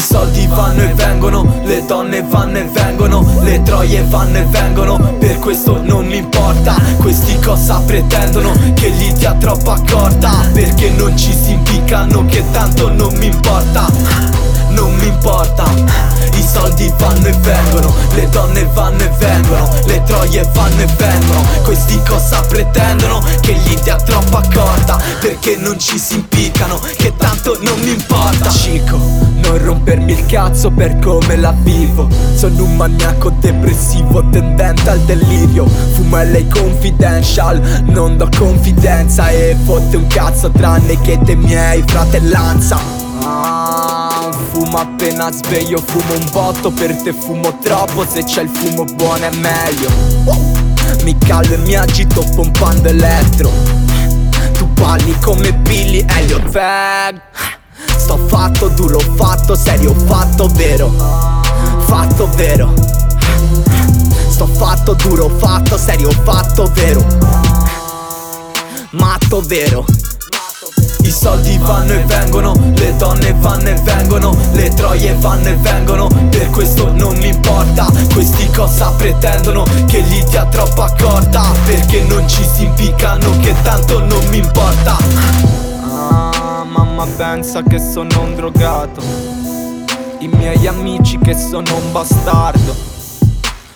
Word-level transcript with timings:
soldi 0.00 0.46
vanno 0.46 0.82
e 0.82 0.94
vengono, 0.94 1.60
le 1.64 1.84
donne 1.84 2.22
vanno 2.22 2.58
e 2.58 2.64
vengono, 2.64 3.26
le 3.42 3.62
troie 3.62 4.04
vanno 4.08 4.38
e 4.38 4.44
vengono, 4.44 4.96
per 5.18 5.38
questo 5.38 5.80
non 5.82 6.06
mi 6.06 6.18
importa. 6.18 6.76
Questi 6.98 7.38
cosa 7.40 7.80
pretendono? 7.84 8.52
Che 8.74 8.90
gli 8.90 9.12
dia 9.14 9.34
troppa 9.34 9.80
corda, 9.90 10.30
perché 10.52 10.90
non 10.90 11.16
ci 11.16 11.32
si 11.32 11.52
impiccano, 11.52 12.24
che 12.26 12.44
tanto 12.52 12.92
non 12.92 13.14
mi 13.16 13.26
importa 13.26 14.48
non 14.70 14.94
mi 14.96 15.06
importa 15.06 15.64
I 16.32 16.42
soldi 16.42 16.92
vanno 16.98 17.26
e 17.26 17.32
vengono, 17.32 17.92
le 18.14 18.28
donne 18.28 18.68
vanno 18.74 19.02
e 19.02 19.10
vengono 19.18 19.68
Le 19.86 20.02
troie 20.04 20.48
vanno 20.52 20.82
e 20.82 20.86
vengono, 20.96 21.42
questi 21.64 22.00
cosa 22.06 22.42
pretendono? 22.42 23.20
Che 23.40 23.54
gli 23.54 23.74
dia 23.80 23.96
troppa 23.96 24.42
corda, 24.52 25.00
perché 25.20 25.56
non 25.56 25.78
ci 25.78 25.98
si 25.98 26.14
impiccano 26.14 26.78
Che 26.96 27.14
tanto 27.16 27.58
non 27.60 27.78
mi 27.80 27.90
importa 27.90 28.50
rompermi 29.88 30.12
il 30.12 30.26
cazzo 30.26 30.70
per 30.70 30.98
come 30.98 31.36
la 31.36 31.54
vivo. 31.62 32.08
Sono 32.34 32.64
un 32.64 32.76
maniaco 32.76 33.30
depressivo 33.30 34.28
tendente 34.28 34.90
al 34.90 35.00
delirio. 35.00 35.66
Fumo 35.66 36.22
LA 36.22 36.44
confidential, 36.52 37.82
non 37.86 38.16
do 38.18 38.28
confidenza. 38.36 39.30
E 39.30 39.56
fotte 39.64 39.96
un 39.96 40.06
cazzo 40.06 40.50
tranne 40.50 41.00
che 41.00 41.18
dei 41.22 41.36
miei 41.36 41.82
fratellanza. 41.86 42.78
Ah 43.22 44.30
fumo 44.50 44.78
appena 44.78 45.30
sveglio 45.32 45.82
Fumo 45.84 46.14
un 46.14 46.28
botto, 46.30 46.70
per 46.70 46.94
te 47.02 47.12
fumo 47.12 47.58
troppo 47.58 48.06
Se 48.06 48.22
c'è 48.22 48.42
il 48.42 48.48
fumo 48.48 48.84
buono 48.84 49.24
è 49.24 49.34
meglio. 49.36 49.90
Mi 51.04 51.16
callo 51.18 51.54
e 51.54 51.58
mi 51.58 51.74
agito 51.74 52.24
pompando 52.34 52.88
elettro. 52.88 53.50
Tu 54.52 54.66
balli 54.66 55.16
come 55.20 55.54
Billy 55.54 56.04
Elliot 56.06 56.48
Fag 56.50 57.57
Sto 58.08 58.26
fatto, 58.26 58.68
duro 58.68 58.98
fatto, 59.16 59.54
serio 59.54 59.94
fatto, 59.94 60.48
vero 60.54 60.90
Fatto, 61.80 62.26
vero 62.36 62.72
Sto 64.30 64.46
fatto, 64.46 64.94
duro 64.94 65.28
fatto, 65.36 65.76
serio 65.76 66.10
fatto, 66.24 66.70
vero 66.72 67.04
Matto, 68.92 69.42
vero 69.42 69.84
i 71.02 71.10
soldi 71.10 71.56
vanno 71.58 71.92
e 71.92 72.04
vengono, 72.04 72.52
le 72.74 72.94
donne 72.96 73.34
vanno 73.38 73.68
e 73.68 73.74
vengono, 73.82 74.36
le 74.52 74.68
troie 74.74 75.14
vanno 75.14 75.48
e 75.48 75.56
vengono, 75.56 76.08
per 76.28 76.50
questo 76.50 76.92
non 76.92 77.16
mi 77.16 77.28
importa. 77.28 77.90
Questi 78.12 78.50
cosa 78.50 78.90
pretendono? 78.90 79.64
Che 79.86 80.02
gli 80.02 80.22
dia 80.24 80.44
troppa 80.46 80.92
corda, 80.98 81.50
perché 81.64 82.02
non 82.02 82.28
ci 82.28 82.44
si 82.44 82.64
impiccano, 82.64 83.38
che 83.40 83.54
tanto 83.62 84.00
non 84.04 84.22
mi 84.28 84.36
importa. 84.38 85.67
Mamma 86.98 87.14
pensa 87.14 87.62
che 87.62 87.78
sono 87.78 88.22
un 88.22 88.34
drogato, 88.34 89.00
i 90.18 90.26
miei 90.26 90.66
amici 90.66 91.16
che 91.18 91.32
sono 91.32 91.76
un 91.76 91.92
bastardo, 91.92 92.74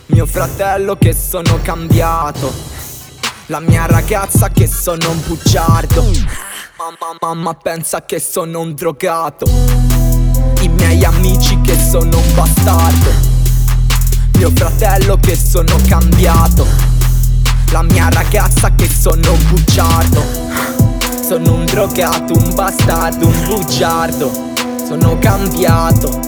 mio 0.07 0.27
fratello 0.27 0.97
che 0.97 1.15
sono 1.15 1.61
cambiato, 1.63 2.53
la 3.47 3.61
mia 3.61 3.87
ragazza 3.87 4.49
che 4.49 4.67
sono 4.67 5.09
un 5.09 5.23
bugiardo. 5.25 6.03
Mamma, 6.03 7.17
mamma 7.21 7.55
pensa 7.55 8.05
che 8.05 8.19
sono 8.19 8.59
un 8.59 8.75
drogato. 8.75 9.49
I 10.61 10.67
miei 10.67 11.05
amici 11.05 11.61
che 11.61 11.79
sono 11.79 12.19
un 12.19 12.35
bastardo. 12.35 13.11
Mio 14.37 14.51
fratello 14.53 15.17
che 15.19 15.37
sono 15.37 15.77
cambiato. 15.87 16.67
La 17.71 17.83
mia 17.83 18.09
ragazza 18.09 18.75
che 18.75 18.89
sono 18.89 19.31
un 19.31 19.47
bugiardo 19.49 20.72
Sono 21.23 21.55
un 21.55 21.65
drogato, 21.65 22.35
un 22.35 22.55
bastardo, 22.55 23.27
un 23.27 23.45
bugiardo. 23.47 24.31
Sono 24.87 25.17
cambiato 25.19 26.21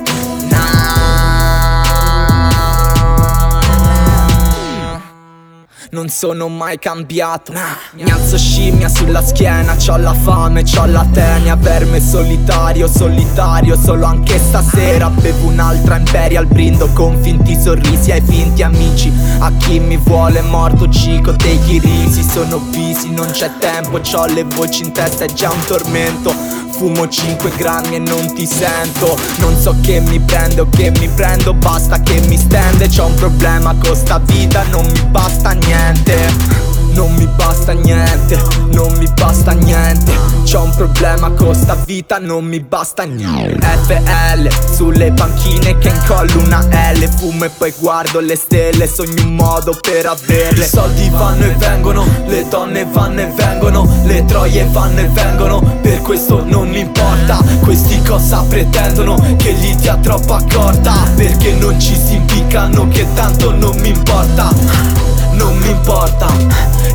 non 5.94 6.09
sono 6.09 6.49
mai 6.49 6.77
cambiato. 6.81 7.53
Mi 7.93 8.10
alzo 8.10 8.37
scimmia 8.37 8.88
sulla 8.88 9.22
schiena, 9.22 9.77
c'ho 9.77 9.97
la 9.97 10.12
fame, 10.12 10.65
c'ho 10.65 10.87
la 10.87 11.06
tenia. 11.12 11.56
Per 11.56 11.87
me 11.87 12.00
solitario, 12.00 12.88
solitario, 12.88 13.78
solo 13.81 14.05
anche 14.05 14.37
stasera. 14.38 15.09
Bevo 15.09 15.47
un'altra 15.47 15.97
Imperial, 15.97 16.47
brindo 16.47 16.88
con 16.93 17.16
finti 17.22 17.56
sorrisi 17.59 18.10
ai 18.10 18.22
finti 18.22 18.65
amici. 18.65 19.12
A 19.38 19.53
chi 19.53 19.78
mi 19.78 19.97
vuole 19.97 20.43
morto 20.43 20.88
cico 20.88 21.31
dei 21.31 21.60
risi 21.78 22.22
Sono 22.25 22.59
busy, 22.59 23.11
non 23.11 23.31
c'è 23.31 23.53
tempo, 23.61 24.00
c'ho 24.00 24.26
le 24.26 24.43
voci 24.43 24.82
in 24.82 24.93
testa, 24.93 25.25
è 25.25 25.28
già 25.28 25.50
un 25.53 25.65
tormento 25.65 26.62
Fumo 26.77 27.09
5 27.09 27.51
grammi 27.57 27.97
e 27.97 27.99
non 27.99 28.35
ti 28.35 28.47
sento. 28.47 29.17
Non 29.39 29.57
so 29.57 29.77
che 29.83 30.01
mi 30.01 30.19
prende 30.19 30.62
o 30.62 30.69
che 30.69 30.91
mi 30.99 31.09
prendo 31.09 31.55
Basta 31.55 32.01
che 32.01 32.21
mi 32.27 32.37
stende. 32.37 32.89
C'ho 32.89 33.07
un 33.07 33.15
problema 33.15 33.75
con 33.77 33.95
sta 33.95 34.19
vita 34.19 34.65
Non 34.65 34.85
mi 34.87 35.03
basta 35.11 35.53
niente 35.53 36.74
non 36.94 37.12
mi 37.15 37.27
basta 37.27 37.72
niente, 37.72 38.41
non 38.72 38.93
mi 38.99 39.09
basta 39.15 39.53
niente. 39.53 40.12
C'ho 40.44 40.62
un 40.62 40.75
problema 40.75 41.31
con 41.31 41.55
sta 41.55 41.77
vita, 41.84 42.19
non 42.19 42.44
mi 42.44 42.60
basta 42.60 43.05
niente. 43.05 43.66
FL, 43.87 44.49
sulle 44.75 45.12
panchine 45.12 45.78
che 45.78 45.88
incollo 45.88 46.41
una 46.41 46.60
L. 46.93 47.09
Fumo 47.16 47.44
e 47.44 47.50
poi 47.50 47.72
guardo 47.78 48.21
le 48.21 48.37
stelle, 48.37 48.87
sogno 48.87 49.22
un 49.25 49.34
modo 49.34 49.77
per 49.81 50.06
averle. 50.06 50.65
I 50.65 50.69
soldi 50.69 51.09
vanno 51.10 51.44
e 51.44 51.55
vengono, 51.59 52.06
le 52.27 52.47
donne 52.49 52.84
vanno 52.84 53.21
e 53.21 53.26
vengono 53.34 53.88
Le 54.05 54.25
troie 54.25 54.66
vanno 54.71 55.00
e 55.00 55.09
vengono, 55.09 55.61
per 55.81 56.00
questo 56.03 56.44
non 56.44 56.69
mi 56.69 56.81
importa 56.81 57.43
Questi 57.61 58.00
cosa 58.03 58.44
pretendono, 58.49 59.16
che 59.37 59.53
gli 59.53 59.75
dia 59.76 59.97
troppa 59.97 60.43
corda 60.50 60.94
Perché 61.16 61.53
non 61.53 61.78
ci 61.81 61.94
si 61.94 62.15
impiccano, 62.15 62.88
che 62.88 63.06
tanto 63.15 63.53
non 63.53 63.76
mi 63.81 63.88
importa 63.88 65.13
non 65.34 65.56
mi 65.59 65.71
importa 65.71 66.27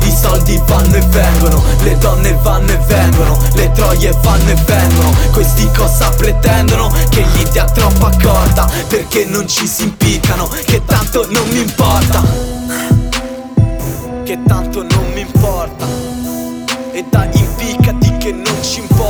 I 0.02 0.10
soldi 0.10 0.60
vanno 0.66 0.96
e 0.96 1.00
vengono 1.00 1.62
Le 1.82 1.96
donne 1.98 2.38
vanno 2.42 2.72
e 2.72 2.78
vengono 2.86 3.38
Le 3.54 3.70
troie 3.72 4.14
vanno 4.22 4.50
e 4.50 4.54
vengono. 4.66 5.14
Questi 5.32 5.68
cosa 5.76 6.10
pretendono? 6.10 6.90
Che 7.08 7.24
gli 7.32 7.42
dia 7.50 7.64
troppa 7.64 8.10
corda 8.22 8.68
Perché 8.88 9.24
non 9.26 9.46
ci 9.48 9.66
si 9.66 9.82
impiccano 9.84 10.48
Che 10.48 10.84
tanto 10.84 11.26
non 11.30 11.46
mi 11.48 11.60
importa. 11.60 12.22
Che 14.24 14.42
tanto 14.46 14.82
non 14.82 15.10
mi 15.12 15.20
importa. 15.20 15.86
E 16.92 17.04
dai 17.10 17.28
impiccati 17.32 18.16
che 18.18 18.32
non 18.32 18.62
ci 18.62 18.80
importa 18.80 19.09